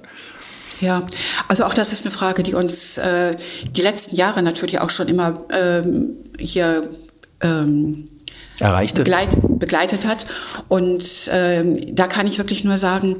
Ja, 0.83 1.01
also 1.47 1.63
auch 1.63 1.73
das 1.73 1.93
ist 1.93 2.03
eine 2.03 2.11
Frage, 2.11 2.43
die 2.43 2.55
uns 2.55 2.97
äh, 2.97 3.37
die 3.71 3.81
letzten 3.81 4.17
Jahre 4.17 4.43
natürlich 4.43 4.81
auch 4.81 4.89
schon 4.89 5.07
immer 5.07 5.45
ähm, 5.57 6.17
hier 6.37 6.89
ähm, 7.39 8.09
Erreichte. 8.59 9.03
Begleit, 9.03 9.29
begleitet 9.59 10.05
hat. 10.05 10.25
Und 10.67 11.29
ähm, 11.31 11.95
da 11.95 12.07
kann 12.07 12.27
ich 12.27 12.37
wirklich 12.37 12.65
nur 12.65 12.77
sagen, 12.77 13.15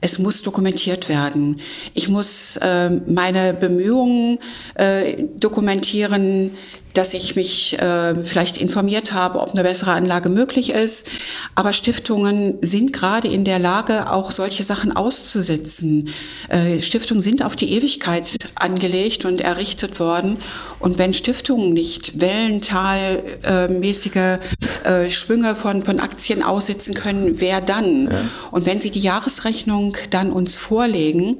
es 0.00 0.18
muss 0.18 0.42
dokumentiert 0.42 1.08
werden. 1.08 1.60
Ich 1.94 2.08
muss 2.08 2.56
äh, 2.58 2.90
meine 2.90 3.54
Bemühungen 3.54 4.38
äh, 4.74 5.24
dokumentieren, 5.38 6.52
dass 6.96 7.14
ich 7.14 7.36
mich 7.36 7.78
äh, 7.78 8.24
vielleicht 8.24 8.58
informiert 8.58 9.12
habe, 9.12 9.38
ob 9.40 9.52
eine 9.52 9.62
bessere 9.62 9.92
Anlage 9.92 10.30
möglich 10.30 10.70
ist. 10.70 11.08
Aber 11.54 11.72
Stiftungen 11.72 12.58
sind 12.62 12.92
gerade 12.92 13.28
in 13.28 13.44
der 13.44 13.58
Lage, 13.58 14.10
auch 14.10 14.30
solche 14.30 14.62
Sachen 14.64 14.92
auszusetzen. 14.92 16.08
Äh, 16.48 16.80
Stiftungen 16.80 17.20
sind 17.20 17.44
auf 17.44 17.56
die 17.56 17.74
Ewigkeit 17.74 18.36
angelegt 18.54 19.26
und 19.26 19.42
errichtet 19.42 20.00
worden. 20.00 20.38
Und 20.78 20.98
wenn 20.98 21.12
Stiftungen 21.12 21.74
nicht 21.74 22.20
wellentalmäßige 22.20 24.38
äh, 24.86 25.10
Schwünge 25.10 25.54
von, 25.54 25.82
von 25.82 26.00
Aktien 26.00 26.42
aussitzen 26.42 26.94
können, 26.94 27.40
wer 27.40 27.60
dann? 27.60 28.10
Ja. 28.10 28.20
Und 28.50 28.66
wenn 28.66 28.80
sie 28.80 28.90
die 28.90 29.00
Jahresrechnung 29.00 29.96
dann 30.10 30.32
uns 30.32 30.56
vorlegen, 30.56 31.38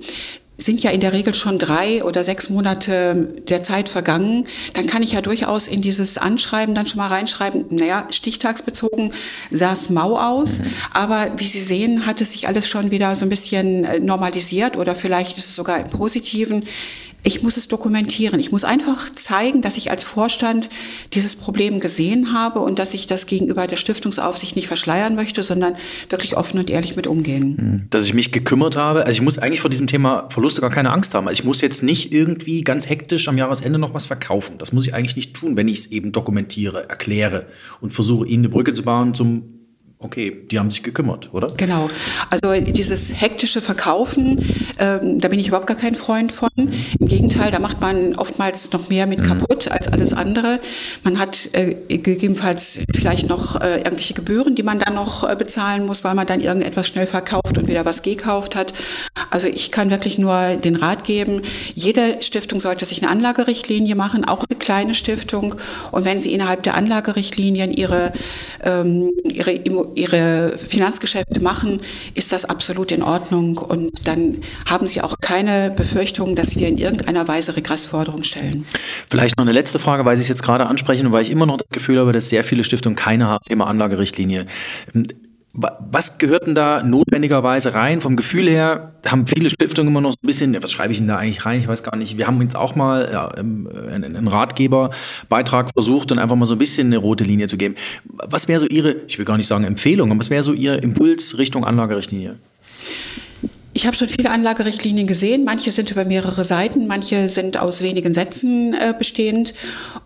sind 0.58 0.82
ja 0.82 0.90
in 0.90 1.00
der 1.00 1.12
Regel 1.12 1.34
schon 1.34 1.58
drei 1.58 2.02
oder 2.02 2.24
sechs 2.24 2.48
Monate 2.48 3.28
der 3.48 3.62
Zeit 3.62 3.88
vergangen, 3.88 4.46
dann 4.72 4.86
kann 4.86 5.02
ich 5.02 5.12
ja 5.12 5.20
durchaus 5.20 5.68
in 5.68 5.82
dieses 5.82 6.16
Anschreiben 6.16 6.74
dann 6.74 6.86
schon 6.86 6.98
mal 6.98 7.08
reinschreiben, 7.08 7.66
naja, 7.70 8.06
stichtagsbezogen 8.10 9.12
sah 9.50 9.72
es 9.72 9.90
mau 9.90 10.18
aus, 10.18 10.60
mhm. 10.60 10.66
aber 10.92 11.32
wie 11.36 11.46
Sie 11.46 11.60
sehen, 11.60 12.06
hat 12.06 12.20
es 12.20 12.32
sich 12.32 12.48
alles 12.48 12.68
schon 12.68 12.90
wieder 12.90 13.14
so 13.14 13.26
ein 13.26 13.28
bisschen 13.28 13.84
äh, 13.84 14.00
normalisiert 14.00 14.78
oder 14.78 14.94
vielleicht 14.94 15.36
ist 15.36 15.48
es 15.48 15.56
sogar 15.56 15.78
im 15.80 15.88
Positiven. 15.88 16.64
Ich 17.26 17.42
muss 17.42 17.56
es 17.56 17.66
dokumentieren. 17.66 18.38
Ich 18.38 18.52
muss 18.52 18.62
einfach 18.62 19.12
zeigen, 19.12 19.61
dass 19.61 19.76
ich 19.76 19.90
als 19.90 20.04
Vorstand 20.04 20.71
dieses 21.12 21.35
Problem 21.35 21.80
gesehen 21.80 22.33
habe 22.33 22.61
und 22.61 22.78
dass 22.78 22.95
ich 22.95 23.09
das 23.09 23.26
gegenüber 23.26 23.66
der 23.66 23.76
Stiftungsaufsicht 23.76 24.54
nicht 24.54 24.68
verschleiern 24.68 25.16
möchte, 25.16 25.42
sondern 25.42 25.75
wirklich 26.09 26.37
offen 26.37 26.61
und 26.61 26.71
ehrlich 26.71 26.95
mit 26.95 27.09
umgehen. 27.09 27.56
Hm. 27.59 27.87
Dass 27.90 28.04
ich 28.04 28.14
mich 28.14 28.30
gekümmert 28.30 28.76
habe. 28.76 29.06
Also 29.06 29.18
ich 29.18 29.23
muss 29.23 29.38
eigentlich 29.38 29.61
vor 29.61 29.71
diesem 29.71 29.88
Thema 29.88 30.28
Verluste 30.30 30.61
gar 30.61 30.71
keine 30.71 30.92
Angst 30.92 31.14
haben. 31.14 31.26
Also 31.26 31.40
ich 31.40 31.45
muss 31.45 31.61
jetzt 31.62 31.83
nicht 31.83 32.12
irgendwie 32.12 32.61
ganz 32.62 32.88
hektisch 32.88 33.26
am 33.26 33.37
Jahresende 33.37 33.80
noch 33.80 33.92
was 33.92 34.06
verkaufen. 34.06 34.59
Das 34.59 34.73
muss 34.73 34.87
ich 34.87 34.95
eigentlich 34.95 35.16
nicht 35.16 35.35
tun, 35.35 35.56
wenn 35.56 35.66
ich 35.66 35.78
es 35.78 35.87
eben 35.87 36.12
dokumentiere, 36.12 36.88
erkläre 36.88 37.47
und 37.80 37.92
versuche, 37.92 38.28
Ihnen 38.28 38.45
eine 38.45 38.50
Brücke 38.50 38.73
zu 38.73 38.85
bauen 38.85 39.14
zum 39.14 39.55
okay, 39.98 40.44
die 40.50 40.58
haben 40.58 40.70
sich 40.70 40.82
gekümmert, 40.82 41.32
oder? 41.32 41.48
Genau. 41.56 41.88
Also 42.30 42.52
dieses 42.60 43.20
hektische 43.20 43.60
Verkaufen, 43.60 44.44
ähm, 44.78 45.18
da 45.20 45.28
bin 45.28 45.38
ich 45.38 45.48
überhaupt 45.48 45.66
gar 45.66 45.76
kein 45.76 45.94
Freund 45.94 46.32
von. 46.32 46.50
Im 46.56 47.08
Gegenteil, 47.08 47.50
da 47.50 47.58
macht 47.58 47.80
man 47.80 48.14
oftmals 48.14 48.72
noch 48.72 48.88
mehr 48.88 49.06
mit 49.06 49.20
mhm. 49.20 49.24
kaputt 49.24 49.70
als 49.70 49.88
alles 49.88 50.12
andere. 50.12 50.60
Man 51.02 51.18
hat 51.18 51.48
äh, 51.52 51.74
gegebenenfalls 51.98 52.80
vielleicht 52.94 53.28
noch 53.28 53.60
äh, 53.60 53.78
irgendwelche 53.78 54.14
Gebühren, 54.14 54.54
die 54.54 54.62
man 54.62 54.78
dann 54.78 54.94
noch 54.94 55.28
äh, 55.28 55.34
bezahlen 55.34 55.86
muss, 55.86 56.04
weil 56.04 56.14
man 56.14 56.26
dann 56.26 56.40
irgendetwas 56.40 56.86
schnell 56.86 57.06
verkauft 57.06 57.56
und 57.56 57.68
wieder 57.68 57.84
was 57.84 58.02
gekauft 58.02 58.54
hat. 58.54 58.74
Also 59.36 59.48
ich 59.48 59.70
kann 59.70 59.90
wirklich 59.90 60.16
nur 60.16 60.56
den 60.56 60.76
Rat 60.76 61.04
geben, 61.04 61.42
jede 61.74 62.22
Stiftung 62.22 62.58
sollte 62.58 62.86
sich 62.86 63.02
eine 63.02 63.10
Anlagerichtlinie 63.10 63.94
machen, 63.94 64.24
auch 64.24 64.42
eine 64.48 64.58
kleine 64.58 64.94
Stiftung. 64.94 65.56
Und 65.92 66.06
wenn 66.06 66.20
sie 66.20 66.32
innerhalb 66.32 66.62
der 66.62 66.74
Anlagerichtlinien 66.74 67.70
ihre, 67.70 68.14
ähm, 68.64 69.10
ihre 69.30 69.60
ihre 69.94 70.56
Finanzgeschäfte 70.56 71.40
machen, 71.40 71.82
ist 72.14 72.32
das 72.32 72.46
absolut 72.46 72.92
in 72.92 73.02
Ordnung. 73.02 73.58
Und 73.58 74.06
dann 74.06 74.38
haben 74.64 74.88
Sie 74.88 75.02
auch 75.02 75.16
keine 75.20 75.70
Befürchtung, 75.70 76.34
dass 76.34 76.56
wir 76.56 76.66
in 76.66 76.78
irgendeiner 76.78 77.28
Weise 77.28 77.56
Regressforderungen 77.56 78.24
stellen. 78.24 78.64
Vielleicht 79.10 79.36
noch 79.36 79.44
eine 79.44 79.52
letzte 79.52 79.78
Frage, 79.78 80.06
weil 80.06 80.16
Sie 80.16 80.22
es 80.22 80.28
jetzt 80.28 80.44
gerade 80.44 80.64
ansprechen 80.64 81.04
und 81.04 81.12
weil 81.12 81.20
ich 81.20 81.30
immer 81.30 81.44
noch 81.44 81.58
das 81.58 81.68
Gefühl 81.68 81.98
habe, 81.98 82.12
dass 82.12 82.30
sehr 82.30 82.42
viele 82.42 82.64
Stiftungen 82.64 82.96
keine 82.96 83.26
haben, 83.26 83.44
Thema 83.46 83.66
Anlagerichtlinie. 83.66 84.46
Was 85.58 86.18
gehört 86.18 86.46
denn 86.46 86.54
da 86.54 86.82
notwendigerweise 86.82 87.72
rein? 87.72 88.02
Vom 88.02 88.16
Gefühl 88.16 88.46
her 88.46 88.92
haben 89.06 89.26
viele 89.26 89.48
Stiftungen 89.48 89.90
immer 89.90 90.02
noch 90.02 90.10
so 90.10 90.18
ein 90.22 90.26
bisschen, 90.26 90.62
was 90.62 90.70
schreibe 90.70 90.92
ich 90.92 90.98
denn 90.98 91.08
da 91.08 91.16
eigentlich 91.16 91.46
rein? 91.46 91.58
Ich 91.58 91.66
weiß 91.66 91.82
gar 91.82 91.96
nicht. 91.96 92.18
Wir 92.18 92.26
haben 92.26 92.42
jetzt 92.42 92.56
auch 92.56 92.75
mal 92.75 93.08
ja, 93.10 93.28
einen 93.28 94.28
Ratgeberbeitrag 94.28 95.70
versucht 95.72 96.12
und 96.12 96.18
einfach 96.18 96.36
mal 96.36 96.44
so 96.44 96.56
ein 96.56 96.58
bisschen 96.58 96.88
eine 96.88 96.98
rote 96.98 97.25
Linie 97.25 97.46
zu 97.46 97.56
geben. 97.56 97.75
Was 98.04 98.48
wäre 98.48 98.60
so 98.60 98.66
Ihre, 98.66 98.96
ich 99.08 99.18
will 99.18 99.25
gar 99.25 99.38
nicht 99.38 99.46
sagen 99.46 99.64
Empfehlung, 99.64 100.10
aber 100.10 100.20
was 100.20 100.28
wäre 100.28 100.42
so 100.42 100.52
Ihr 100.52 100.82
Impuls 100.82 101.38
Richtung 101.38 101.64
Anlagerichtlinie? 101.64 102.36
Ich 103.76 103.86
habe 103.86 103.94
schon 103.94 104.08
viele 104.08 104.30
Anlagerichtlinien 104.30 105.06
gesehen. 105.06 105.44
Manche 105.44 105.70
sind 105.70 105.90
über 105.90 106.06
mehrere 106.06 106.44
Seiten, 106.44 106.86
manche 106.86 107.28
sind 107.28 107.58
aus 107.58 107.82
wenigen 107.82 108.14
Sätzen 108.14 108.72
äh, 108.72 108.94
bestehend. 108.96 109.52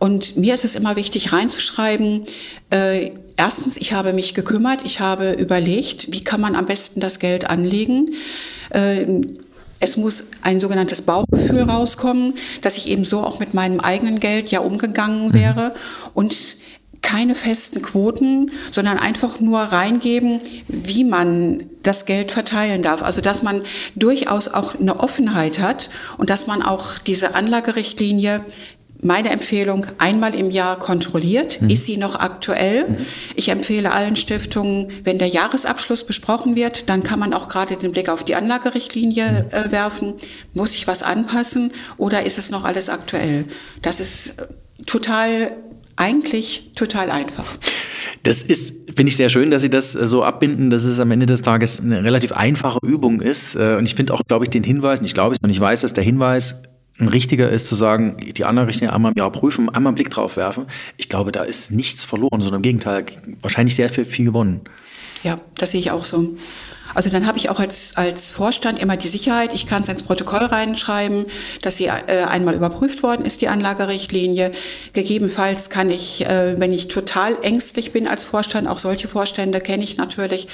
Und 0.01 0.37
mir 0.37 0.55
ist 0.55 0.65
es 0.65 0.75
immer 0.75 0.97
wichtig, 0.97 1.33
reinzuschreiben, 1.33 2.23
äh, 2.71 3.13
erstens, 3.41 3.79
ich 3.79 3.95
habe 3.95 4.13
mich 4.13 4.35
gekümmert, 4.35 4.81
ich 4.85 5.01
habe 5.01 5.33
überlegt, 5.33 6.13
wie 6.13 6.23
kann 6.23 6.43
man 6.43 6.55
am 6.55 6.67
besten 6.67 7.01
das 7.01 7.19
Geld 7.19 7.49
anlegen. 7.49 8.11
Ähm, 8.71 9.23
es 9.81 9.97
muss 9.97 10.27
ein 10.43 10.61
sogenanntes 10.61 11.01
Bauchgefühl 11.01 11.63
rauskommen, 11.63 12.35
dass 12.61 12.77
ich 12.77 12.91
eben 12.91 13.07
so 13.07 13.21
auch 13.21 13.41
mit 13.41 13.55
meinem 13.55 13.81
eigenen 13.81 14.21
Geld 14.21 14.51
ja 14.51 14.61
umgegangen 14.61 15.29
mhm. 15.29 15.33
wäre. 15.33 15.75
Und 16.13 16.57
keine 17.01 17.35
festen 17.35 17.81
Quoten, 17.81 18.51
sondern 18.71 18.99
einfach 18.99 19.41
nur 19.41 19.61
reingeben, 19.61 20.41
wie 20.69 21.05
man 21.05 21.65
das 21.83 22.05
Geld 22.05 22.31
verteilen 22.31 22.83
darf. 22.83 23.03
Also 23.03 23.23
dass 23.23 23.43
man 23.43 23.63
durchaus 23.97 24.49
auch 24.49 24.79
eine 24.79 25.01
Offenheit 25.01 25.61
hat 25.61 25.89
und 26.19 26.29
dass 26.29 26.47
man 26.47 26.61
auch 26.61 26.99
diese 26.99 27.35
Anlagerichtlinie 27.35 28.45
meine 29.03 29.31
Empfehlung, 29.31 29.87
einmal 29.99 30.35
im 30.35 30.51
Jahr 30.51 30.79
kontrolliert. 30.79 31.61
Mhm. 31.61 31.71
Ist 31.71 31.87
sie 31.87 31.97
noch 31.97 32.17
aktuell? 32.17 32.89
Mhm. 32.89 32.97
Ich 33.35 33.49
empfehle 33.49 33.93
allen 33.93 34.17
Stiftungen, 34.17 34.89
wenn 35.05 35.19
der 35.19 35.29
Jahresabschluss 35.29 36.05
besprochen 36.05 36.57
wird, 36.57 36.89
dann 36.89 37.03
kann 37.03 37.19
man 37.19 37.33
auch 37.35 37.49
gerade 37.49 37.77
den 37.77 37.93
Blick 37.93 38.09
auf 38.09 38.25
die 38.25 38.35
Anlagerichtlinie 38.35 39.47
mhm. 39.51 39.57
äh, 39.57 39.73
werfen. 39.73 40.15
Muss 40.55 40.75
ich 40.75 40.87
was 40.87 41.03
anpassen 41.03 41.73
oder 41.97 42.25
ist 42.25 42.39
es 42.39 42.51
noch 42.51 42.65
alles 42.65 42.89
aktuell? 42.89 43.47
Das 43.83 44.01
ist 44.01 44.35
total 44.87 45.53
eigentlich 45.97 46.73
total 46.75 47.11
einfach. 47.11 47.45
Das 48.23 48.43
ist, 48.43 48.91
finde 48.97 49.09
ich 49.09 49.17
sehr 49.17 49.29
schön, 49.29 49.51
dass 49.51 49.63
Sie 49.63 49.69
das 49.71 49.95
äh, 49.95 50.07
so 50.07 50.25
abbinden, 50.25 50.71
dass 50.71 50.85
es 50.85 50.99
am 50.99 51.11
Ende 51.11 51.27
des 51.27 51.43
Tages 51.43 51.81
eine 51.81 52.03
relativ 52.03 52.33
einfache 52.33 52.79
Übung 52.83 53.21
ist. 53.21 53.55
Äh, 53.55 53.77
und 53.77 53.85
ich 53.85 53.95
finde 53.95 54.15
auch, 54.15 54.23
glaube 54.27 54.47
ich, 54.47 54.51
den 54.51 54.65
Hinweis, 54.65 55.01
und 55.01 55.07
ich 55.07 55.15
glaube 55.15 55.35
es 55.35 55.39
und 55.43 55.51
ich 55.51 55.61
weiß, 55.61 55.83
dass 55.83 55.93
der 55.93 56.05
Hinweis 56.05 56.63
ein 57.01 57.09
richtiger 57.09 57.51
ist 57.51 57.67
zu 57.67 57.75
sagen, 57.75 58.17
die 58.19 58.45
anderen 58.45 58.67
Richtlinien 58.67 58.95
einmal 58.95 59.13
im 59.13 59.19
Jahr 59.19 59.31
prüfen, 59.31 59.69
einmal 59.69 59.91
einen 59.91 59.97
Blick 59.97 60.11
drauf 60.11 60.37
werfen. 60.37 60.67
Ich 60.97 61.09
glaube, 61.09 61.33
da 61.33 61.43
ist 61.43 61.71
nichts 61.71 62.05
verloren, 62.05 62.41
sondern 62.41 62.59
im 62.59 62.63
Gegenteil, 62.63 63.05
wahrscheinlich 63.41 63.75
sehr 63.75 63.89
viel, 63.89 64.05
viel 64.05 64.27
gewonnen. 64.27 64.61
Ja, 65.23 65.39
das 65.57 65.73
sehe 65.73 65.81
ich 65.81 65.91
auch 65.91 66.05
so. 66.05 66.35
Also 66.95 67.11
dann 67.11 67.27
habe 67.27 67.39
ich 67.39 67.51
auch 67.51 67.61
als, 67.61 67.93
als 67.97 68.31
Vorstand 68.31 68.81
immer 68.81 68.97
die 68.97 69.09
Sicherheit, 69.09 69.55
ich 69.55 69.67
kann 69.67 69.83
es 69.83 69.89
ins 69.89 70.03
Protokoll 70.03 70.45
reinschreiben, 70.45 71.27
dass 71.63 71.77
sie 71.77 71.87
äh, 71.87 72.25
einmal 72.29 72.55
überprüft 72.55 73.03
worden 73.03 73.25
ist, 73.25 73.41
die 73.41 73.49
Anlagerichtlinie. 73.49 74.53
Gegebenenfalls 74.93 75.71
kann 75.71 75.91
ich, 75.91 76.27
äh, 76.27 76.59
wenn 76.59 76.73
ich 76.73 76.89
total 76.89 77.37
ängstlich 77.43 77.93
bin 77.93 78.07
als 78.07 78.25
Vorstand, 78.25 78.69
auch 78.69 78.79
solche 78.79 79.09
Vorstände 79.09 79.61
kenne 79.61 79.85
ich 79.85 79.97
natürlich, 79.97 80.49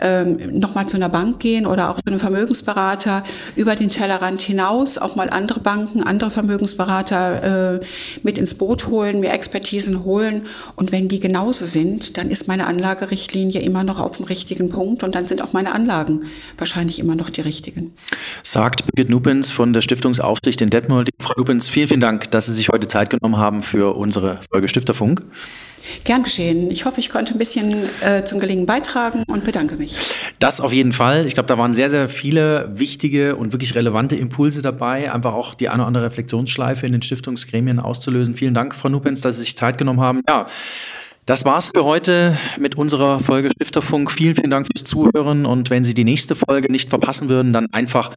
ähm, 0.00 0.58
nochmal 0.58 0.86
zu 0.86 0.96
einer 0.96 1.08
Bank 1.08 1.38
gehen 1.38 1.66
oder 1.66 1.90
auch 1.90 1.96
zu 1.96 2.06
einem 2.06 2.20
Vermögensberater 2.20 3.24
über 3.56 3.76
den 3.76 3.90
Tellerrand 3.90 4.42
hinaus, 4.42 4.98
auch 4.98 5.16
mal 5.16 5.30
andere 5.30 5.60
Banken, 5.60 6.02
andere 6.02 6.30
Vermögensberater 6.30 7.76
äh, 7.76 7.80
mit 8.22 8.38
ins 8.38 8.54
Boot 8.54 8.88
holen, 8.88 9.20
mir 9.20 9.30
Expertisen 9.30 10.04
holen. 10.04 10.46
Und 10.76 10.92
wenn 10.92 11.08
die 11.08 11.20
genauso 11.20 11.66
sind, 11.66 12.16
dann 12.16 12.30
ist 12.30 12.48
meine 12.48 12.66
Anlagerichtlinie 12.66 13.60
immer 13.60 13.84
noch 13.84 13.98
auf 13.98 14.16
dem 14.16 14.26
richtigen 14.26 14.68
Punkt 14.68 15.02
und 15.02 15.14
dann 15.14 15.26
sind 15.26 15.42
auch 15.42 15.52
meine 15.52 15.72
Anlagen 15.78 16.24
wahrscheinlich 16.56 16.98
immer 16.98 17.14
noch 17.14 17.30
die 17.30 17.40
richtigen. 17.40 17.92
Sagt 18.42 18.84
Birgit 18.86 19.10
Nupens 19.10 19.52
von 19.52 19.72
der 19.72 19.80
Stiftungsaufsicht 19.80 20.60
in 20.60 20.70
Detmold. 20.70 21.10
Frau 21.20 21.34
Nupens, 21.36 21.68
vielen, 21.68 21.88
vielen 21.88 22.00
Dank, 22.00 22.30
dass 22.32 22.46
Sie 22.46 22.52
sich 22.52 22.68
heute 22.68 22.88
Zeit 22.88 23.10
genommen 23.10 23.36
haben 23.36 23.62
für 23.62 23.96
unsere 23.96 24.40
Folge 24.50 24.68
Stifterfunk. 24.68 25.22
Gern 26.04 26.24
geschehen. 26.24 26.70
Ich 26.70 26.84
hoffe, 26.84 27.00
ich 27.00 27.08
konnte 27.08 27.34
ein 27.34 27.38
bisschen 27.38 27.88
äh, 28.00 28.22
zum 28.22 28.40
Gelingen 28.40 28.66
beitragen 28.66 29.22
und 29.28 29.44
bedanke 29.44 29.76
mich. 29.76 29.96
Das 30.38 30.60
auf 30.60 30.72
jeden 30.72 30.92
Fall. 30.92 31.26
Ich 31.26 31.34
glaube, 31.34 31.46
da 31.46 31.56
waren 31.56 31.72
sehr, 31.72 31.88
sehr 31.88 32.08
viele 32.08 32.70
wichtige 32.74 33.36
und 33.36 33.52
wirklich 33.52 33.74
relevante 33.74 34.16
Impulse 34.16 34.60
dabei, 34.60 35.12
einfach 35.12 35.34
auch 35.34 35.54
die 35.54 35.68
eine 35.68 35.82
oder 35.82 35.86
andere 35.86 36.04
Reflexionsschleife 36.04 36.84
in 36.86 36.92
den 36.92 37.02
Stiftungsgremien 37.02 37.78
auszulösen. 37.78 38.34
Vielen 38.34 38.54
Dank, 38.54 38.74
Frau 38.74 38.88
Nupens, 38.88 39.20
dass 39.20 39.36
Sie 39.36 39.42
sich 39.42 39.56
Zeit 39.56 39.78
genommen 39.78 40.00
haben. 40.00 40.22
Ja, 40.28 40.46
das 41.28 41.44
war's 41.44 41.70
für 41.74 41.84
heute 41.84 42.38
mit 42.58 42.76
unserer 42.76 43.20
Folge 43.20 43.50
Stifterfunk. 43.50 44.10
Vielen, 44.10 44.34
vielen 44.34 44.48
Dank 44.48 44.66
fürs 44.66 44.84
Zuhören 44.84 45.44
und 45.44 45.68
wenn 45.68 45.84
Sie 45.84 45.92
die 45.92 46.04
nächste 46.04 46.34
Folge 46.34 46.72
nicht 46.72 46.88
verpassen 46.88 47.28
würden, 47.28 47.52
dann 47.52 47.66
einfach 47.70 48.14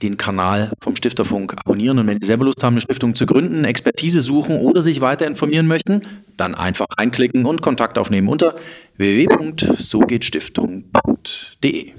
den 0.00 0.16
Kanal 0.16 0.70
vom 0.80 0.94
Stifterfunk 0.94 1.54
abonnieren 1.58 1.98
und 1.98 2.06
wenn 2.06 2.22
Sie 2.22 2.26
selber 2.28 2.44
Lust 2.44 2.62
haben, 2.62 2.74
eine 2.74 2.80
Stiftung 2.80 3.16
zu 3.16 3.26
gründen, 3.26 3.64
Expertise 3.64 4.22
suchen 4.22 4.60
oder 4.60 4.80
sich 4.80 5.00
weiter 5.00 5.26
informieren 5.26 5.66
möchten, 5.66 6.02
dann 6.36 6.54
einfach 6.54 6.86
einklicken 6.96 7.46
und 7.46 7.62
Kontakt 7.62 7.98
aufnehmen 7.98 8.28
unter 8.28 8.54
www.sogehtstiftung.de. 8.96 11.92